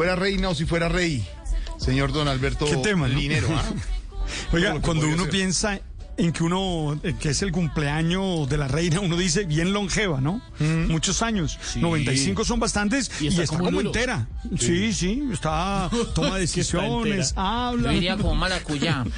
fuera 0.00 0.16
reina 0.16 0.48
o 0.48 0.54
si 0.54 0.64
fuera 0.64 0.88
rey, 0.88 1.22
señor 1.76 2.10
don 2.10 2.26
Alberto 2.26 2.64
¿Qué 2.64 2.78
tema, 2.78 3.06
no? 3.06 3.18
Linero. 3.18 3.48
¿ah? 3.54 3.62
Oiga, 4.54 4.80
cuando 4.80 5.06
uno 5.06 5.26
piensa 5.26 5.82
en 6.20 6.32
que 6.32 6.42
uno, 6.42 6.98
que 7.18 7.30
es 7.30 7.42
el 7.42 7.52
cumpleaños 7.52 8.48
de 8.48 8.58
la 8.58 8.68
reina, 8.68 9.00
uno 9.00 9.16
dice 9.16 9.44
bien 9.44 9.72
longeva, 9.72 10.20
¿no? 10.20 10.42
Muchos 10.58 11.22
años. 11.22 11.58
95 11.76 12.44
son 12.44 12.60
bastantes 12.60 13.10
Y 13.20 13.24
y 13.24 13.28
está 13.28 13.46
como 13.46 13.80
entera. 13.80 14.28
Sí, 14.58 14.92
sí, 14.92 15.22
está, 15.32 15.90
toma 16.14 16.38
decisiones, 16.38 17.32
habla. 17.36 17.92
Yo 17.92 17.96
iría 17.96 18.16
como 18.16 18.34
maracuyá. 18.34 19.04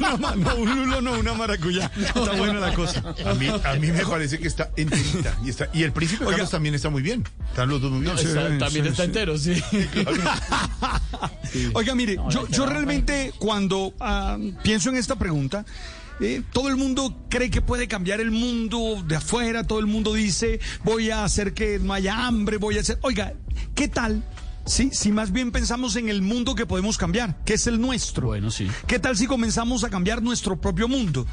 No, 0.00 0.16
no, 0.36 0.54
un 0.56 0.76
lulo 0.76 1.00
no, 1.00 1.18
una 1.18 1.34
maracuyá. 1.34 1.90
Está 1.96 2.32
buena 2.32 2.60
la 2.60 2.74
cosa. 2.74 3.02
A 3.26 3.34
mí, 3.34 3.48
a 3.48 3.74
mí 3.74 3.88
me 3.88 4.04
parece 4.04 4.38
que 4.38 4.48
está 4.48 4.70
enterita. 4.76 5.36
Y, 5.44 5.50
está, 5.50 5.68
y 5.72 5.82
el 5.82 5.92
príncipe 5.92 6.24
Oiga. 6.24 6.36
Carlos 6.36 6.50
también 6.50 6.74
está 6.74 6.90
muy 6.90 7.02
bien. 7.02 7.24
Están 7.48 7.68
los 7.68 7.80
dos 7.80 7.90
muy 7.90 8.02
bien. 8.02 8.16
Sí, 8.18 8.26
Está- 8.26 8.58
también 8.58 8.84
sí, 8.84 8.90
está 8.90 9.02
sí. 9.02 9.02
entero, 9.02 9.38
sí. 9.38 9.62
Oiga, 11.74 11.94
mire, 11.94 12.16
yo, 12.30 12.46
yo 12.48 12.66
realmente 12.66 13.32
cuando 13.38 13.92
ah, 14.00 14.38
pienso 14.62 14.90
en 14.90 14.96
esta 14.96 15.16
pregunta, 15.16 15.64
eh, 16.20 16.42
todo 16.52 16.68
el 16.68 16.76
mundo 16.76 17.24
cree 17.28 17.50
que 17.50 17.62
puede 17.62 17.88
cambiar 17.88 18.20
el 18.20 18.30
mundo 18.30 19.02
de 19.06 19.16
afuera, 19.16 19.66
todo 19.66 19.78
el 19.78 19.86
mundo 19.86 20.14
dice, 20.14 20.60
voy 20.84 21.10
a 21.10 21.24
hacer 21.24 21.54
que 21.54 21.78
no 21.78 21.92
haya 21.92 22.26
hambre, 22.26 22.58
voy 22.58 22.76
a 22.76 22.80
hacer... 22.80 22.98
Oiga, 23.02 23.34
¿qué 23.74 23.88
tal? 23.88 24.24
Si, 24.66 24.90
si 24.90 25.12
más 25.12 25.32
bien 25.32 25.50
pensamos 25.50 25.96
en 25.96 26.08
el 26.08 26.22
mundo 26.22 26.54
que 26.54 26.66
podemos 26.66 26.98
cambiar, 26.98 27.42
que 27.44 27.54
es 27.54 27.66
el 27.66 27.80
nuestro. 27.80 28.28
Bueno, 28.28 28.50
sí. 28.50 28.68
¿Qué 28.86 28.98
tal 28.98 29.16
si 29.16 29.26
comenzamos 29.26 29.82
a 29.84 29.90
cambiar 29.90 30.22
nuestro 30.22 30.60
propio 30.60 30.86
mundo? 30.86 31.26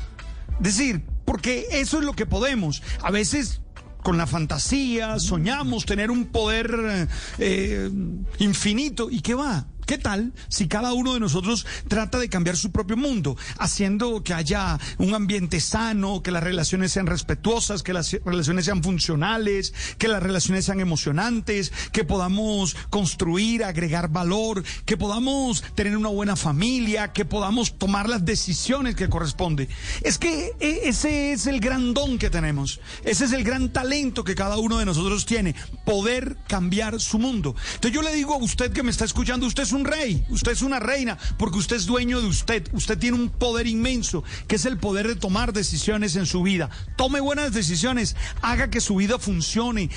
Decir, 0.60 1.04
porque 1.26 1.68
eso 1.72 2.00
es 2.00 2.06
lo 2.06 2.14
que 2.14 2.26
podemos. 2.26 2.82
A 3.04 3.12
veces 3.12 3.62
con 4.02 4.18
la 4.18 4.26
fantasía 4.26 5.20
soñamos 5.20 5.86
tener 5.86 6.10
un 6.10 6.28
poder 6.28 7.10
eh, 7.40 7.92
infinito. 8.40 9.10
¿Y 9.12 9.20
qué 9.20 9.34
va? 9.34 9.68
¿Qué 9.88 9.98
tal 9.98 10.34
si 10.50 10.68
cada 10.68 10.92
uno 10.92 11.14
de 11.14 11.22
nosotros 11.22 11.66
trata 11.88 12.20
de 12.20 12.28
cambiar 12.28 12.58
su 12.58 12.74
propio 12.74 12.98
mundo, 12.98 13.38
haciendo 13.58 14.22
que 14.22 14.34
haya 14.34 14.78
un 14.98 15.16
ambiente 15.16 15.62
sano, 15.62 16.22
que 16.22 16.30
las 16.30 16.44
relaciones 16.44 16.92
sean 16.92 17.08
respetuosas, 17.08 17.84
que 17.84 17.94
las 17.94 18.12
relaciones 18.26 18.66
sean 18.66 18.84
funcionales, 18.84 19.74
que 19.98 20.10
las 20.10 20.22
relaciones 20.22 20.66
sean 20.66 20.82
emocionantes, 20.82 21.72
que 21.94 22.04
podamos 22.04 22.76
construir, 22.90 23.64
agregar 23.64 24.10
valor, 24.10 24.62
que 24.84 24.98
podamos 24.98 25.64
tener 25.74 25.96
una 25.96 26.10
buena 26.10 26.36
familia, 26.36 27.14
que 27.14 27.24
podamos 27.24 27.78
tomar 27.78 28.10
las 28.10 28.26
decisiones 28.26 28.94
que 28.96 29.08
corresponde? 29.08 29.70
Es 30.04 30.18
que 30.18 30.52
eh, 30.60 30.82
ese 30.84 31.32
es 31.32 31.48
el 31.48 31.62
gran 31.62 31.94
don 31.94 32.18
que 32.18 32.30
tenemos, 32.30 32.82
ese 33.06 33.24
es 33.24 33.32
el 33.32 33.46
gran 33.46 33.72
talento 33.72 34.26
que 34.26 34.36
cada 34.36 34.58
uno 34.58 34.80
de 34.80 34.86
nosotros 34.86 35.26
tiene, 35.26 35.56
poder 35.86 36.36
cambiar 36.50 37.00
su 37.00 37.20
mundo. 37.20 37.56
Entonces 37.76 37.94
yo 37.94 38.02
le 38.02 38.14
digo 38.14 38.34
a 38.34 38.38
usted 38.38 38.74
que 38.74 38.84
me 38.84 38.92
está 38.92 39.06
escuchando, 39.06 39.48
usted 39.48 39.64
es 39.64 39.72
un 39.72 39.77
rey, 39.86 40.26
usted 40.30 40.52
es 40.52 40.62
una 40.62 40.80
reina, 40.80 41.18
porque 41.38 41.58
usted 41.58 41.76
es 41.76 41.86
dueño 41.86 42.22
de 42.22 42.28
usted, 42.28 42.68
usted 42.74 42.98
tiene 42.98 43.18
un 43.18 43.30
poder 43.30 43.68
inmenso, 43.68 44.24
que 44.48 44.56
es 44.56 44.66
el 44.66 44.78
poder 44.78 45.08
de 45.08 45.16
tomar 45.16 45.54
decisiones 45.54 46.16
en 46.16 46.26
su 46.26 46.44
vida. 46.44 46.70
Tome 46.96 47.20
buenas 47.20 47.54
decisiones, 47.54 48.16
haga 48.42 48.70
que 48.70 48.82
su 48.82 48.96
vida 48.96 49.20
funcione, 49.20 49.90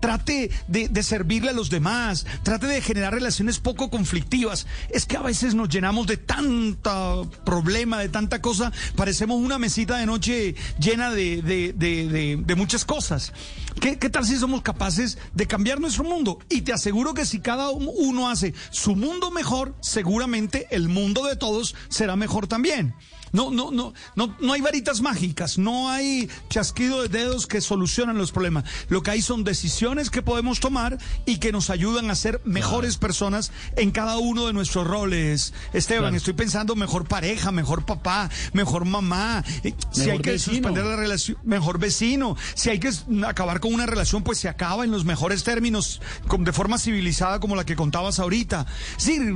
trate 0.00 0.50
de, 0.68 1.02
servirle 1.02 1.50
a 1.50 1.54
los 1.54 1.70
demás, 1.70 2.26
trate 2.42 2.66
de 2.66 2.80
generar 2.80 3.14
relaciones 3.14 3.58
poco 3.58 3.90
conflictivas. 3.90 4.66
Es 4.90 5.06
que 5.06 5.16
a 5.16 5.22
veces 5.22 5.54
nos 5.54 5.68
llenamos 5.68 6.06
de 6.06 6.16
tanta 6.16 7.22
problema, 7.44 7.98
de 7.98 8.08
tanta 8.08 8.40
cosa, 8.40 8.72
parecemos 8.96 9.40
una 9.40 9.58
mesita 9.58 9.96
de 9.96 10.06
noche 10.06 10.54
llena 10.78 11.10
de 11.10 12.54
muchas 12.56 12.84
cosas. 12.84 13.32
¿Qué, 13.80 13.98
¿Qué 13.98 14.10
tal 14.10 14.24
si 14.24 14.36
somos 14.36 14.62
capaces 14.62 15.18
de 15.34 15.46
cambiar 15.46 15.80
nuestro 15.80 16.04
mundo? 16.04 16.38
Y 16.48 16.62
te 16.62 16.72
aseguro 16.72 17.14
que 17.14 17.26
si 17.26 17.40
cada 17.40 17.70
uno 17.70 18.28
hace 18.28 18.54
su 18.70 18.94
mundo 18.94 19.11
mejor, 19.32 19.74
seguramente 19.80 20.66
el 20.70 20.88
mundo 20.88 21.24
de 21.24 21.36
todos 21.36 21.74
será 21.88 22.16
mejor 22.16 22.46
también. 22.46 22.94
No, 23.34 23.50
no, 23.50 23.70
no, 23.70 23.94
no, 24.14 24.36
no 24.40 24.52
hay 24.52 24.60
varitas 24.60 25.00
mágicas, 25.00 25.56
no 25.56 25.88
hay 25.88 26.28
chasquido 26.50 27.00
de 27.00 27.08
dedos 27.08 27.46
que 27.46 27.62
solucionan 27.62 28.18
los 28.18 28.30
problemas. 28.30 28.64
Lo 28.90 29.02
que 29.02 29.10
hay 29.12 29.22
son 29.22 29.42
decisiones 29.42 30.10
que 30.10 30.20
podemos 30.20 30.60
tomar 30.60 30.98
y 31.24 31.38
que 31.38 31.50
nos 31.50 31.70
ayudan 31.70 32.10
a 32.10 32.14
ser 32.14 32.42
mejores 32.44 32.98
personas 32.98 33.50
en 33.76 33.90
cada 33.90 34.18
uno 34.18 34.46
de 34.48 34.52
nuestros 34.52 34.86
roles. 34.86 35.54
Esteban, 35.72 36.02
Claro. 36.02 36.16
estoy 36.16 36.34
pensando 36.34 36.76
mejor 36.76 37.08
pareja, 37.08 37.52
mejor 37.52 37.86
papá, 37.86 38.28
mejor 38.52 38.84
mamá. 38.84 39.42
Eh, 39.64 39.72
Si 39.92 40.00
Mejor 40.00 40.12
hay 40.12 40.18
que 40.18 40.30
vecino. 40.32 40.54
suspender 40.56 40.84
la 40.84 40.96
relación, 40.96 41.38
mejor 41.42 41.78
vecino. 41.78 42.36
Si 42.54 42.68
hay 42.68 42.80
que 42.80 42.90
acabar 43.26 43.60
con 43.60 43.72
una 43.72 43.86
relación, 43.86 44.22
pues 44.24 44.40
se 44.40 44.50
acaba 44.50 44.84
en 44.84 44.90
los 44.90 45.06
mejores 45.06 45.42
términos, 45.42 46.02
de 46.38 46.52
forma 46.52 46.76
civilizada 46.78 47.40
como 47.40 47.56
la 47.56 47.64
que 47.64 47.76
contabas 47.76 48.18
ahorita. 48.18 48.66
Decir, 49.02 49.34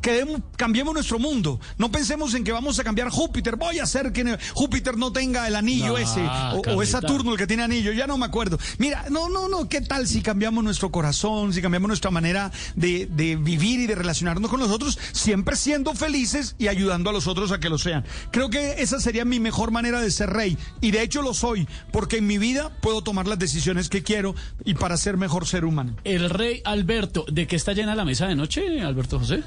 quedemos, 0.00 0.42
cambiemos 0.54 0.94
nuestro 0.94 1.18
mundo. 1.18 1.58
No 1.76 1.90
pensemos 1.90 2.34
en 2.34 2.44
que 2.44 2.52
vamos 2.52 2.78
a 2.78 2.84
cambiar 2.84 3.08
Júpiter. 3.08 3.56
Voy 3.56 3.80
a 3.80 3.82
hacer 3.82 4.12
que 4.12 4.38
Júpiter 4.54 4.96
no 4.96 5.12
tenga 5.12 5.48
el 5.48 5.56
anillo 5.56 5.88
No, 5.88 5.98
ese. 5.98 6.20
O, 6.20 6.76
o 6.76 6.82
es 6.82 6.90
Saturno 6.90 7.32
el 7.32 7.36
que 7.36 7.48
tiene 7.48 7.64
anillo. 7.64 7.90
Ya 7.90 8.06
no 8.06 8.16
me 8.16 8.26
acuerdo. 8.26 8.60
Mira, 8.78 9.06
no, 9.10 9.28
no, 9.28 9.48
no. 9.48 9.68
¿Qué 9.68 9.80
tal 9.80 10.06
si 10.06 10.22
cambiamos 10.22 10.62
nuestro 10.62 10.92
corazón, 10.92 11.52
si 11.52 11.60
cambiamos 11.60 11.88
nuestra 11.88 12.12
manera 12.12 12.52
de, 12.76 13.06
de 13.06 13.34
vivir 13.34 13.80
y 13.80 13.86
de 13.88 13.96
relacionarnos 13.96 14.48
con 14.48 14.60
los 14.60 14.70
otros, 14.70 14.96
siempre 15.10 15.56
siendo 15.56 15.94
felices 15.94 16.54
y 16.56 16.68
ayudando 16.68 17.10
a 17.10 17.12
los 17.12 17.26
otros 17.26 17.50
a 17.50 17.58
que 17.58 17.68
lo 17.68 17.78
sean? 17.78 18.04
Creo 18.30 18.50
que 18.50 18.80
esa 18.82 19.00
sería 19.00 19.24
mi 19.24 19.40
mejor 19.40 19.72
manera 19.72 20.00
de 20.00 20.12
ser 20.12 20.30
rey. 20.30 20.56
Y 20.80 20.92
de 20.92 21.02
hecho 21.02 21.22
lo 21.22 21.34
soy, 21.34 21.66
porque 21.90 22.18
en 22.18 22.28
mi 22.28 22.38
vida 22.38 22.70
puedo 22.80 23.02
tomar 23.02 23.26
las 23.26 23.40
decisiones 23.40 23.88
que 23.88 24.04
quiero 24.04 24.36
y 24.64 24.74
para 24.74 24.96
ser 24.96 25.16
mejor 25.16 25.44
ser 25.44 25.64
humano. 25.64 25.96
El 26.04 26.30
rey 26.30 26.62
Alberto, 26.64 27.24
¿de 27.28 27.48
qué 27.48 27.56
está 27.56 27.72
llena 27.72 27.96
la 27.96 28.04
mesa 28.04 28.28
de 28.28 28.36
noche, 28.36 28.80
Alberto 28.80 28.97
José? 29.06 29.42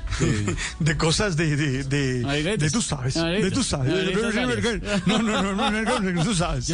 De 0.80 0.98
cosas 0.98 1.36
de, 1.36 1.56
de, 1.56 1.84
de, 1.84 2.24
de 2.60 2.70
tú 2.72 2.82
sabes, 2.82 3.16
de 3.44 3.52
tú 3.52 3.64
sabes. 3.64 3.94
No, 5.06 5.22
no, 5.22 5.42
no, 5.42 5.54
no, 5.56 5.72
no, 5.72 5.82
no, 6.00 6.00
no, 6.12 6.24
tú 6.24 6.34
sabes. 6.36 6.68